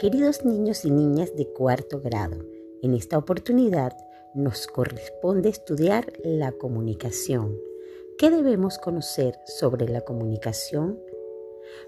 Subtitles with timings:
[0.00, 2.38] Queridos niños y niñas de cuarto grado,
[2.80, 3.92] en esta oportunidad
[4.32, 7.58] nos corresponde estudiar la comunicación.
[8.16, 10.98] ¿Qué debemos conocer sobre la comunicación?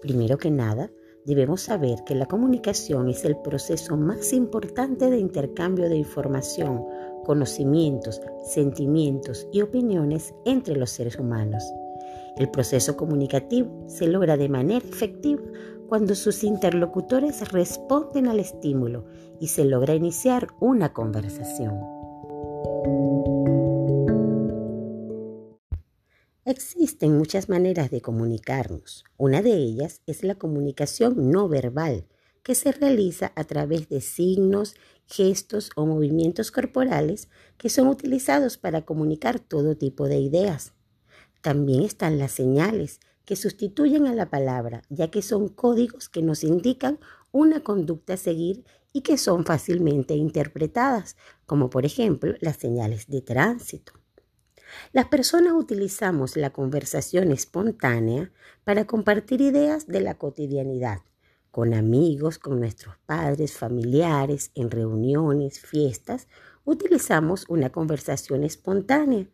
[0.00, 0.90] Primero que nada,
[1.26, 6.86] debemos saber que la comunicación es el proceso más importante de intercambio de información,
[7.26, 11.62] conocimientos, sentimientos y opiniones entre los seres humanos.
[12.36, 15.42] El proceso comunicativo se logra de manera efectiva
[15.88, 19.06] cuando sus interlocutores responden al estímulo
[19.40, 21.80] y se logra iniciar una conversación.
[26.44, 29.04] Existen muchas maneras de comunicarnos.
[29.18, 32.06] Una de ellas es la comunicación no verbal,
[32.42, 34.74] que se realiza a través de signos,
[35.04, 40.72] gestos o movimientos corporales que son utilizados para comunicar todo tipo de ideas.
[41.40, 46.44] También están las señales que sustituyen a la palabra, ya que son códigos que nos
[46.44, 46.98] indican
[47.30, 51.16] una conducta a seguir y que son fácilmente interpretadas,
[51.46, 53.92] como por ejemplo las señales de tránsito.
[54.92, 58.32] Las personas utilizamos la conversación espontánea
[58.64, 61.00] para compartir ideas de la cotidianidad,
[61.50, 66.28] con amigos, con nuestros padres, familiares, en reuniones, fiestas,
[66.64, 69.26] utilizamos una conversación espontánea.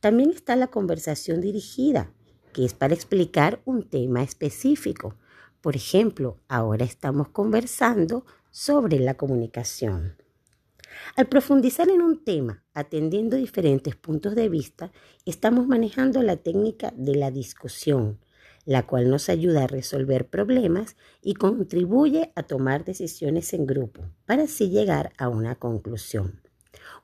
[0.00, 2.12] También está la conversación dirigida,
[2.52, 5.16] que es para explicar un tema específico.
[5.60, 10.16] Por ejemplo, ahora estamos conversando sobre la comunicación.
[11.16, 14.92] Al profundizar en un tema, atendiendo diferentes puntos de vista,
[15.26, 18.20] estamos manejando la técnica de la discusión,
[18.64, 24.44] la cual nos ayuda a resolver problemas y contribuye a tomar decisiones en grupo para
[24.44, 26.47] así llegar a una conclusión.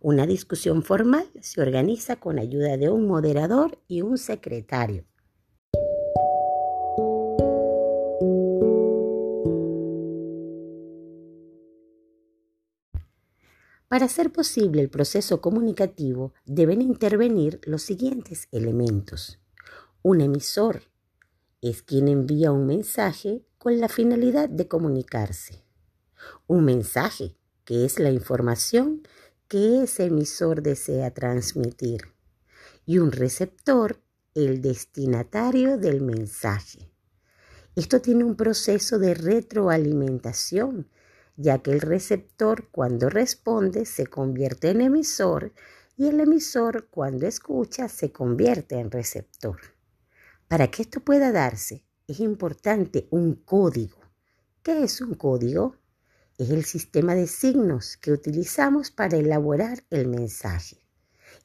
[0.01, 5.05] Una discusión formal se organiza con ayuda de un moderador y un secretario.
[13.89, 19.39] Para hacer posible el proceso comunicativo deben intervenir los siguientes elementos.
[20.03, 20.83] Un emisor
[21.63, 25.65] es quien envía un mensaje con la finalidad de comunicarse.
[26.49, 29.03] Un mensaje, que es la información
[29.55, 32.13] que ese emisor desea transmitir.
[32.87, 34.03] Y un receptor,
[34.35, 36.91] el destinatario del mensaje.
[37.77, 40.89] Esto tiene un proceso de retroalimentación,
[41.37, 45.53] ya que el receptor cuando responde se convierte en emisor
[45.97, 49.61] y el emisor cuando escucha se convierte en receptor.
[50.49, 54.01] Para que esto pueda darse es importante un código.
[54.65, 55.77] ¿Qué es un código?
[56.39, 60.79] Es el sistema de signos que utilizamos para elaborar el mensaje.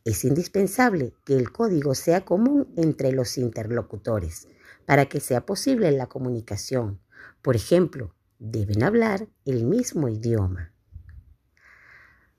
[0.04, 4.48] Es indispensable que el código sea común entre los interlocutores
[4.86, 7.00] para que sea posible la comunicación.
[7.42, 10.74] Por ejemplo, deben hablar el mismo idioma.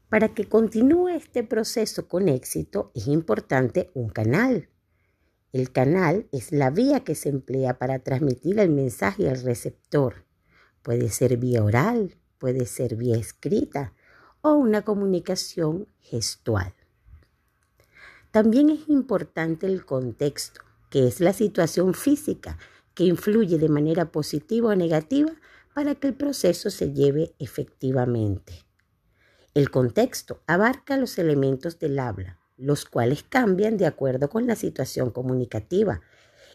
[0.09, 4.69] Para que continúe este proceso con éxito es importante un canal.
[5.53, 10.25] El canal es la vía que se emplea para transmitir el mensaje al receptor.
[10.83, 13.93] Puede ser vía oral, puede ser vía escrita
[14.41, 16.75] o una comunicación gestual.
[18.33, 22.59] También es importante el contexto, que es la situación física
[22.95, 25.31] que influye de manera positiva o negativa
[25.75, 28.65] para que el proceso se lleve efectivamente.
[29.55, 35.11] El contexto abarca los elementos del habla, los cuales cambian de acuerdo con la situación
[35.11, 36.01] comunicativa,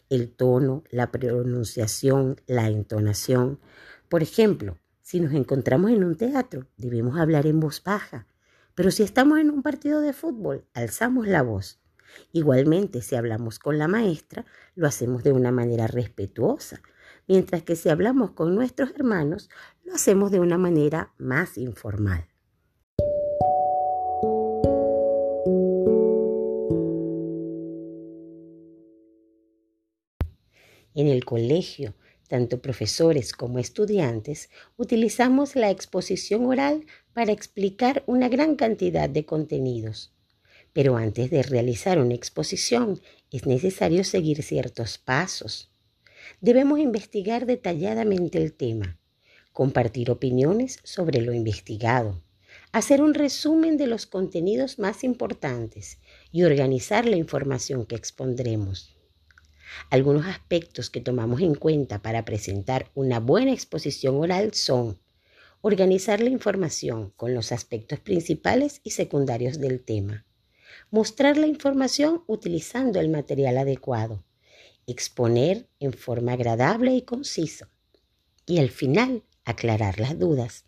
[0.10, 3.60] el tono, la pronunciación, la entonación.
[4.08, 8.26] Por ejemplo, si nos encontramos en un teatro, debemos hablar en voz baja,
[8.74, 11.80] pero si estamos en un partido de fútbol, alzamos la voz.
[12.32, 16.82] Igualmente, si hablamos con la maestra, lo hacemos de una manera respetuosa,
[17.28, 19.52] mientras que si hablamos con nuestros hermanos,
[19.84, 22.26] lo hacemos de una manera más informal.
[30.96, 31.94] En el colegio,
[32.28, 40.14] tanto profesores como estudiantes, utilizamos la exposición oral para explicar una gran cantidad de contenidos.
[40.74, 43.00] Pero antes de realizar una exposición
[43.32, 45.72] es necesario seguir ciertos pasos.
[46.42, 49.00] Debemos investigar detalladamente el tema,
[49.54, 52.22] compartir opiniones sobre lo investigado,
[52.72, 56.00] hacer un resumen de los contenidos más importantes
[56.32, 58.95] y organizar la información que expondremos.
[59.90, 65.00] Algunos aspectos que tomamos en cuenta para presentar una buena exposición oral son
[65.62, 70.26] organizar la información con los aspectos principales y secundarios del tema,
[70.92, 74.24] mostrar la información utilizando el material adecuado,
[74.86, 77.70] exponer en forma agradable y concisa
[78.46, 80.66] y al final aclarar las dudas.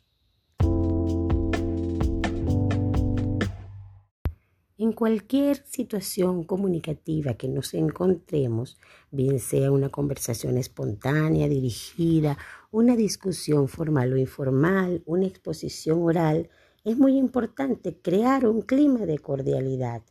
[4.80, 8.78] En cualquier situación comunicativa que nos encontremos,
[9.10, 12.38] bien sea una conversación espontánea, dirigida,
[12.70, 16.52] una discusión formal o informal, una exposición oral,
[16.84, 20.04] es muy importante crear un clima de cordialidad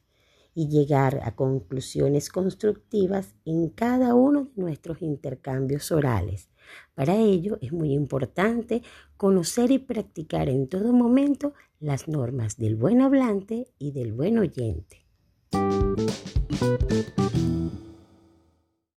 [0.56, 6.48] y llegar a conclusiones constructivas en cada uno de nuestros intercambios orales.
[6.94, 8.82] Para ello es muy importante
[9.18, 15.04] conocer y practicar en todo momento las normas del buen hablante y del buen oyente.